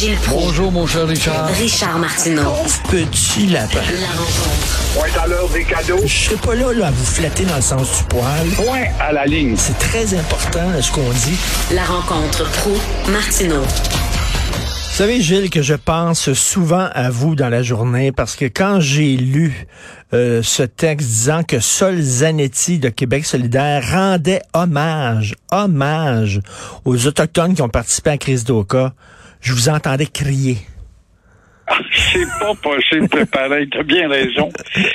[0.00, 0.46] Gilles Proulx.
[0.46, 1.46] Bonjour, mon cher Richard.
[1.48, 2.54] Richard Martineau.
[2.90, 3.80] Petit lapin.
[4.00, 4.94] La rencontre.
[4.94, 6.00] Point à l'heure des cadeaux.
[6.06, 8.48] Je serai pas là, là à vous flatter dans le sens du poil.
[8.56, 9.56] Point à la ligne.
[9.58, 11.36] C'est très important ce qu'on dit.
[11.74, 12.70] La rencontre pro
[13.12, 18.46] martineau Vous savez, Gilles, que je pense souvent à vous dans la journée parce que
[18.46, 19.66] quand j'ai lu
[20.14, 26.40] euh, ce texte disant que Sol Zanetti de Québec solidaire rendait hommage, hommage
[26.86, 28.94] aux Autochtones qui ont participé à la crise d'Oka,
[29.40, 30.56] je vous entendais crier.
[31.92, 33.68] C'est pas possible, pareil.
[33.70, 34.48] T'as bien raison.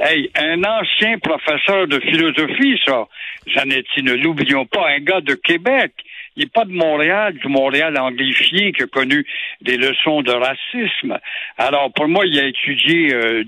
[0.00, 3.06] Hey, un ancien professeur de philosophie, ça.
[3.54, 5.92] Zanetti, ne l'oublions pas, un gars de Québec.
[6.36, 9.24] Il n'est pas de Montréal, du Montréal anglifié qui a connu
[9.62, 11.18] des leçons de racisme.
[11.56, 13.42] Alors, pour moi, il a étudié euh,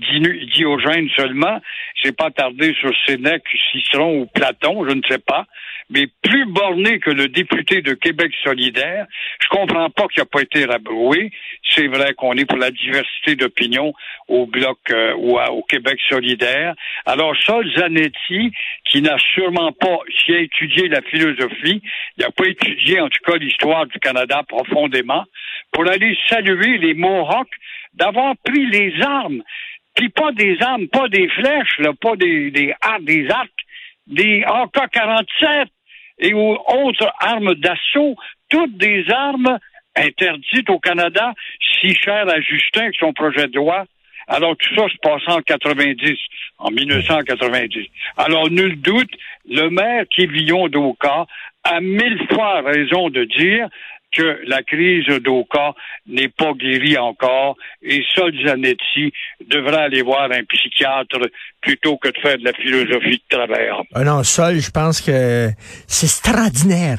[0.55, 1.61] Diogène seulement.
[2.01, 5.45] C'est pas tardé sur Sénèque, Cicéron ou Platon, je ne sais pas.
[5.89, 9.07] Mais plus borné que le député de Québec solidaire,
[9.41, 11.31] je comprends pas qu'il n'a pas été rabroué.
[11.73, 13.93] C'est vrai qu'on est pour la diversité d'opinion
[14.27, 16.75] au bloc euh, ou au Québec solidaire.
[17.05, 18.51] Alors, Sol Zanetti,
[18.85, 21.81] qui n'a sûrement pas, qui a étudié la philosophie,
[22.17, 25.25] il n'a pas étudié en tout cas l'histoire du Canada profondément,
[25.71, 27.47] pour aller saluer les Mohawks
[27.93, 29.41] d'avoir pris les armes,
[29.95, 33.49] puis pas des armes, pas des flèches, là, pas des, des, des arcs,
[34.07, 35.67] des AK-47
[36.19, 38.15] et autres armes d'assaut,
[38.49, 39.57] toutes des armes
[39.95, 41.33] interdites au Canada,
[41.79, 43.85] si chères à Justin avec son projet de loi.
[44.27, 46.17] Alors tout ça se passe en 90,
[46.59, 47.87] en 1990.
[48.17, 49.11] Alors nul doute,
[49.49, 51.25] le maire Kévillon d'Oka
[51.63, 53.67] a mille fois raison de dire
[54.11, 55.73] que la crise d'Oka
[56.07, 59.11] n'est pas guérie encore et Sol Zanetti
[59.47, 61.19] devrait aller voir un psychiatre
[61.61, 63.81] plutôt que de faire de la philosophie de travers.
[63.93, 65.49] Ah non, Sol, je pense que
[65.87, 66.97] c'est extraordinaire.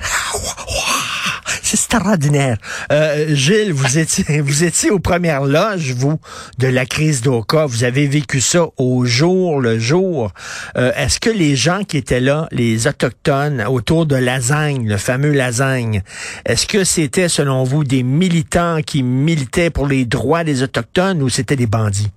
[1.63, 2.57] C'est extraordinaire.
[2.93, 6.19] Euh, Gilles, vous étiez, vous étiez aux premières loges, vous,
[6.59, 7.67] de la crise d'Oka.
[7.67, 10.33] Vous avez vécu ça au jour le jour.
[10.77, 15.33] Euh, Est-ce que les gens qui étaient là, les autochtones autour de Lasagne, le fameux
[15.33, 16.03] Lasagne,
[16.45, 21.31] est-ce que c'était, selon vous, des militants qui militaient pour les droits des autochtones ou
[21.31, 22.11] c'était des bandits?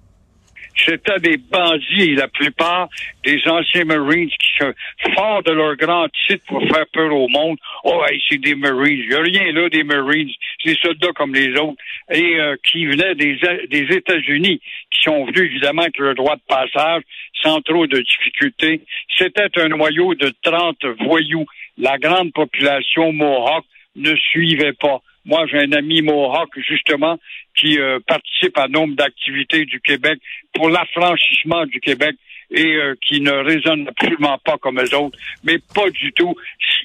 [0.86, 2.90] c'était des bandits, la plupart
[3.24, 7.58] des anciens Marines qui forts de leur grand titre pour faire peur au monde.
[7.84, 9.00] Oh, c'est des Marines.
[9.04, 10.32] Il n'y a rien là des Marines.
[10.60, 11.82] C'est des soldats comme les autres.
[12.12, 14.60] Et euh, qui venaient des, États-Unis,
[14.92, 17.04] qui sont venus évidemment avec leur droit de passage
[17.42, 18.82] sans trop de difficultés.
[19.18, 21.46] C'était un noyau de 30 voyous.
[21.78, 23.66] La grande population Mohawk
[23.96, 25.02] ne suivait pas.
[25.26, 27.18] Moi, j'ai un ami Mohawk, justement,
[27.58, 30.20] qui euh, participe à nombre d'activités du Québec
[30.54, 32.16] pour l'affranchissement du Québec
[32.52, 36.36] et euh, qui ne résonnent absolument pas comme les autres, mais pas du tout.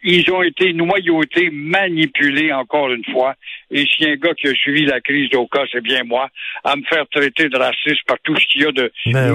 [0.03, 3.35] Ils ont été noyautés, manipulés encore une fois.
[3.71, 6.29] Et si un gars qui a suivi la crise d'Oka, c'est bien moi,
[6.65, 9.33] à me faire traiter de raciste par tout ce qu'il y a de ben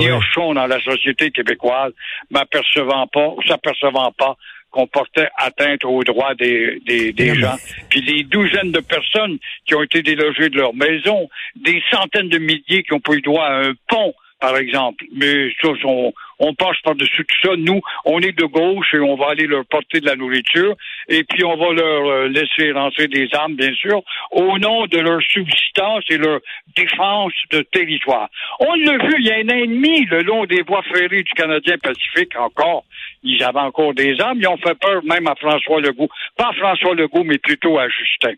[0.53, 1.94] dans la société québécoise,
[2.31, 4.38] m'apercevant pas, s'apercevant pas
[4.73, 7.56] qu'on portait atteinte aux droits des, des, des gens.
[7.89, 12.39] Puis des douzaines de personnes qui ont été délogées de leur maison, des centaines de
[12.39, 15.06] milliers qui ont pas eu droit à un pont, par exemple.
[15.16, 16.12] Mais ça, on,
[16.43, 17.55] on passe par-dessus tout ça.
[17.57, 20.75] Nous, on est de gauche et on va aller leur porter de la nourriture
[21.07, 24.99] et puis on va leur euh, laisser rentrer des armes, bien sûr, au nom de
[24.99, 26.39] leur subsistance et leur
[26.75, 28.29] défense de territoire.
[28.59, 31.77] On l'a vu, il y a un ennemi le long des voies ferrées du Canadien
[31.77, 32.83] Pacifique encore.
[33.23, 34.39] Ils avaient encore des armes.
[34.39, 36.09] Ils ont fait peur même à François Legault.
[36.37, 38.33] Pas à François Legault, mais plutôt à Justin.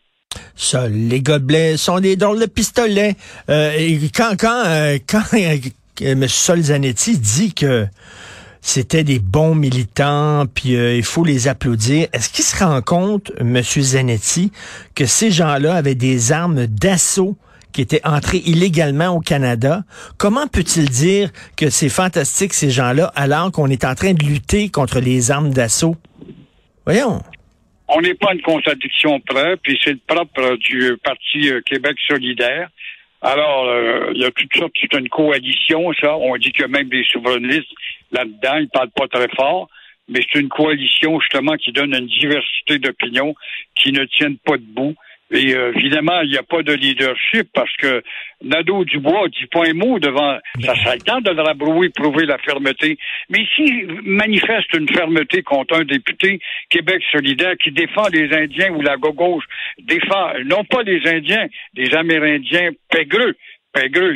[0.55, 3.15] Ça, les gobelets sont des drôles de pistolets.
[3.49, 5.21] Euh, et quand, quand, euh, quand
[6.01, 6.27] M.
[6.27, 7.87] Solzanetti dit que
[8.65, 12.07] c'était des bons militants, puis euh, il faut les applaudir.
[12.13, 13.61] Est-ce qu'il se rend compte, M.
[13.61, 14.51] Zanetti,
[14.95, 17.37] que ces gens-là avaient des armes d'assaut
[17.73, 19.83] qui étaient entrées illégalement au Canada?
[20.17, 24.69] Comment peut-il dire que c'est fantastique, ces gens-là, alors qu'on est en train de lutter
[24.69, 25.95] contre les armes d'assaut?
[26.85, 27.21] Voyons.
[27.87, 32.69] On n'est pas une contradiction près, puis c'est le propre du Parti euh, Québec solidaire.
[33.21, 36.15] Alors, euh, il y a toutes sortes, c'est une coalition, ça.
[36.15, 37.71] On dit qu'il y a même des souverainistes
[38.11, 39.67] là-dedans, ils parlent pas très fort,
[40.07, 43.35] mais c'est une coalition, justement, qui donne une diversité d'opinions
[43.75, 44.95] qui ne tiennent pas debout.
[45.31, 48.03] Et euh, évidemment, il n'y a pas de leadership parce que
[48.43, 50.37] Nadeau Dubois dit pas un mot devant.
[50.61, 52.97] Ça serait le temps de prouver la fermeté.
[53.29, 56.39] Mais s'il manifeste une fermeté contre un député
[56.69, 59.45] Québec solidaire qui défend les Indiens ou la gauche
[59.79, 63.35] défend non pas les Indiens, les Amérindiens pégreux,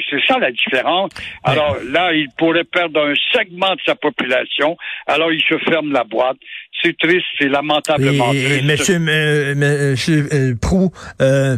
[0.10, 1.12] c'est ça la différence.
[1.44, 4.78] Alors là, il pourrait perdre un segment de sa population.
[5.06, 6.38] Alors il se ferme la boîte.
[6.81, 8.64] C'est triste, c'est lamentablement triste.
[8.64, 10.92] Monsieur, monsieur euh, Prou,
[11.22, 11.58] euh,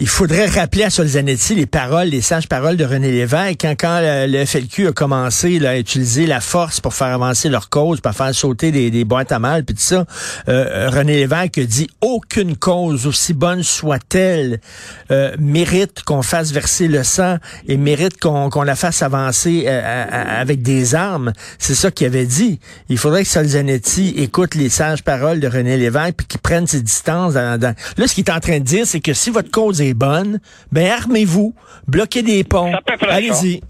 [0.00, 3.58] il faudrait rappeler à Solzanetti les paroles, les sages paroles de René Lévesque.
[3.60, 7.68] Quand, quand le, FLQ a commencé là, à utiliser la force pour faire avancer leur
[7.68, 10.06] cause, pour faire sauter des, des boîtes à mal, puis tout ça,
[10.48, 14.60] euh, René Lévesque dit aucune cause, aussi bonne soit-elle,
[15.10, 20.04] euh, mérite qu'on fasse verser le sang et mérite qu'on la fasse avancer euh,
[20.40, 21.32] avec des armes.
[21.58, 22.60] C'est ça qu'il avait dit.
[22.88, 26.82] Il faudrait que Solzanetti écoute les sages paroles de René Lévesque puis qu'il prenne ses
[26.82, 27.34] distances.
[27.34, 27.74] Dans, dans...
[27.96, 30.40] Là, ce qu'il est en train de dire, c'est que si votre cause est bonne,
[30.72, 31.54] ben armez-vous,
[31.86, 32.72] bloquez des ponts,
[33.08, 33.60] allez-y.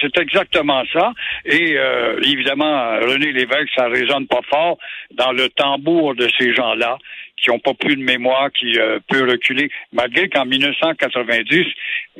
[0.00, 1.12] C'est exactement ça.
[1.46, 4.76] Et euh, évidemment, René Lévesque, ça résonne pas fort
[5.12, 6.98] dans le tambour de ces gens-là
[7.44, 11.64] qui n'ont pas plus de mémoire, qui euh, peut reculer, malgré qu'en 1990,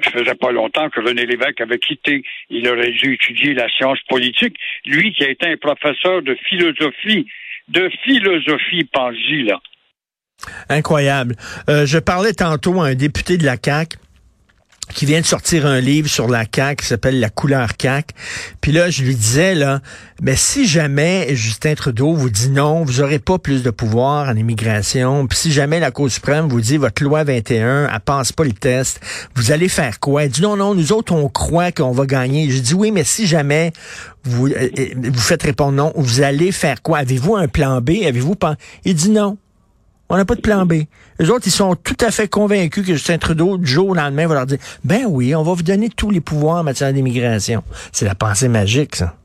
[0.03, 2.23] ça faisait pas longtemps que René Lévesque avait quitté.
[2.51, 4.57] Il aurait dû étudier la science politique.
[4.85, 7.27] Lui qui a été un professeur de philosophie,
[7.69, 9.61] de philosophie, pense là.
[10.69, 11.37] Incroyable.
[11.69, 13.99] Euh, je parlais tantôt à un député de la CAC
[14.93, 18.11] qui vient de sortir un livre sur la CAC qui s'appelle La couleur CAC.
[18.61, 19.81] Puis là, je lui disais là,
[20.21, 24.37] mais si jamais Justin Trudeau vous dit non, vous aurez pas plus de pouvoir en
[24.37, 25.27] immigration.
[25.27, 28.53] Puis si jamais la Cour suprême vous dit votre loi 21, elle passe pas le
[28.53, 29.01] test,
[29.35, 30.25] vous allez faire quoi?
[30.25, 32.51] Il dit non non, nous autres on croit qu'on va gagner.
[32.51, 33.73] Je dis oui, mais si jamais
[34.25, 36.99] vous euh, euh, vous faites répondre non, vous allez faire quoi?
[36.99, 38.05] Avez-vous un plan B?
[38.07, 38.57] Avez-vous pas?
[38.85, 39.39] Il dit non.
[40.09, 40.85] On n'a pas de plan B.
[41.19, 44.27] Les autres, ils sont tout à fait convaincus que Justin Trudeau, du jour au lendemain,
[44.27, 47.63] va leur dire, ben oui, on va vous donner tous les pouvoirs en matière d'immigration.
[47.93, 49.17] C'est la pensée magique, ça.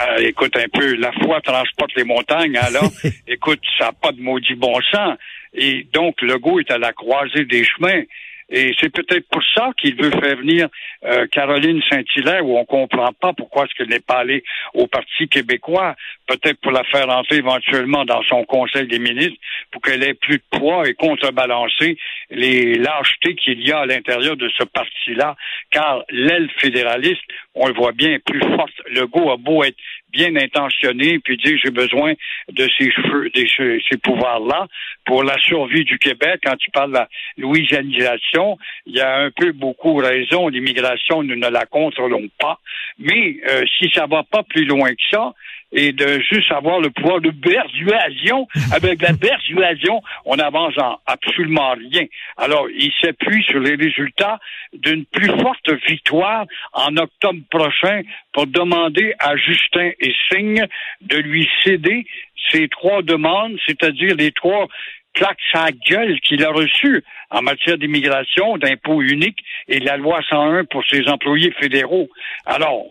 [0.00, 4.12] Euh, écoute un peu, la foi transporte les montagnes, alors, hein, écoute, ça n'a pas
[4.12, 5.16] de maudit bon sens.
[5.52, 8.02] Et donc, le goût est à la croisée des chemins.
[8.50, 10.68] Et c'est peut-être pour ça qu'il veut faire venir
[11.04, 14.42] euh, Caroline Saint-Hilaire, où on comprend pas pourquoi est-ce qu'elle n'est pas allée
[14.74, 15.94] au Parti québécois,
[16.26, 19.38] peut-être pour la faire entrer éventuellement dans son Conseil des ministres,
[19.70, 21.96] pour qu'elle ait plus de poids et contrebalancer
[22.30, 25.36] les lâchetés qu'il y a à l'intérieur de ce parti-là,
[25.70, 27.22] car l'aile fédéraliste,
[27.54, 28.74] on le voit bien, est plus forte.
[28.90, 29.76] Le goût a beau être
[30.12, 32.14] bien intentionné, puis dire j'ai besoin
[32.52, 34.66] de ces cheveux, de ces, pouvoirs-là
[35.04, 36.40] pour la survie du Québec.
[36.44, 37.08] Quand tu parles de la
[37.38, 40.48] louisianisation, il y a un peu beaucoup raison.
[40.48, 42.58] L'immigration, nous ne la contrôlons pas.
[42.98, 45.32] Mais euh, si ça va pas plus loin que ça,
[45.72, 48.46] et de juste avoir le pouvoir de persuasion.
[48.72, 52.06] Avec la persuasion, on avance en absolument rien.
[52.36, 54.38] Alors, il s'appuie sur les résultats
[54.72, 58.02] d'une plus forte victoire en octobre prochain
[58.32, 60.66] pour demander à Justin et Signe
[61.00, 62.06] de lui céder
[62.50, 64.66] ces trois demandes, c'est-à-dire les trois
[65.14, 69.38] claques sa gueule qu'il a reçues en matière d'immigration, d'impôt unique
[69.68, 72.08] et la loi 101 pour ses employés fédéraux.
[72.46, 72.86] Alors,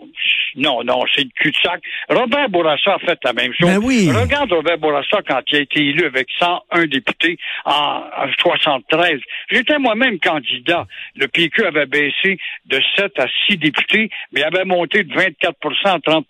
[0.55, 1.81] non, non, c'est le cul-de-sac.
[2.09, 3.69] Robert Bourassa a fait la même chose.
[3.69, 4.09] Ben oui.
[4.11, 8.03] Regarde Robert Bourassa quand il a été élu avec 101 députés en,
[8.39, 9.19] 73.
[9.51, 10.87] J'étais moi-même candidat.
[11.15, 15.99] Le PQ avait baissé de 7 à 6 députés, mais avait monté de 24 à
[15.99, 16.25] 30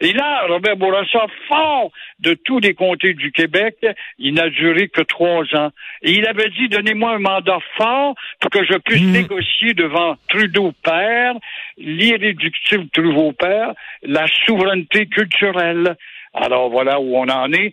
[0.00, 1.90] Et là, Robert Bourassa, fort
[2.20, 3.76] de tous les comtés du Québec,
[4.18, 5.70] il n'a duré que trois ans.
[6.02, 9.12] Et il avait dit, donnez-moi un mandat fort pour que je puisse hmm.
[9.12, 11.34] négocier devant Trudeau père,
[11.78, 15.96] l'irréductible Trudeau père, la souveraineté culturelle.
[16.34, 17.72] Alors voilà où on en est.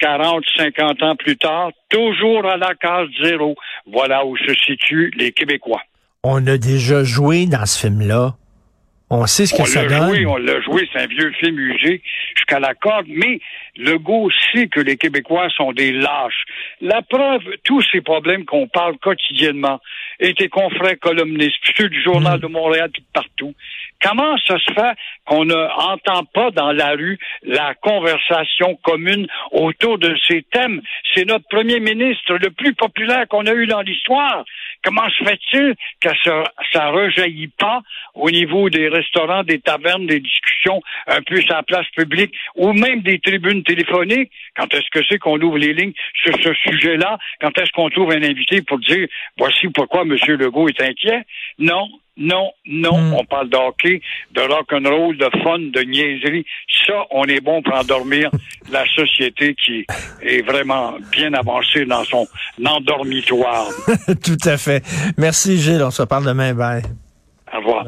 [0.00, 3.54] 40, 50 ans plus tard, toujours à la case zéro.
[3.86, 5.82] Voilà où se situent les Québécois.
[6.24, 8.34] On a déjà joué dans ce film-là.
[9.14, 10.08] On sait ce que ça donne.
[10.08, 12.00] Joué, on l'a joué, c'est un vieux film usé
[12.34, 13.40] jusqu'à la corde, mais
[13.76, 16.44] Legault sait que les Québécois sont des lâches.
[16.80, 19.80] La preuve, tous ces problèmes qu'on parle quotidiennement,
[20.18, 22.40] et tes confrères columnistes, ceux du Journal mm.
[22.40, 23.54] de Montréal, tout partout,
[24.02, 24.94] comment ça se fait
[25.26, 30.80] qu'on n'entend pas dans la rue la conversation commune autour de ces thèmes?
[31.14, 34.44] C'est notre premier ministre le plus populaire qu'on a eu dans l'histoire.
[34.84, 37.82] Comment se fait-il que ça, ça rejaillit pas
[38.14, 42.72] au niveau des restaurants, des tavernes, des discussions un peu sur la place publique ou
[42.72, 44.30] même des tribunes téléphoniques?
[44.56, 47.18] Quand est-ce que c'est qu'on ouvre les lignes sur ce sujet-là?
[47.40, 49.06] Quand est-ce qu'on trouve un invité pour dire
[49.38, 50.16] voici pourquoi M.
[50.28, 51.22] Legault est inquiet?
[51.58, 53.14] Non, non, non, hmm.
[53.14, 54.02] on parle d'hockey,
[54.32, 56.44] de rock'n'roll, de fun, de niaiserie.
[56.86, 58.30] Ça, on est bon pour endormir
[58.70, 59.86] la société qui
[60.22, 62.26] est vraiment bien avancée dans son
[62.64, 63.68] endormitoire.
[64.24, 64.84] Tout à fait.
[65.16, 66.54] Merci Gilles, on se parle demain.
[66.54, 66.82] Bye.
[67.52, 67.84] Au revoir.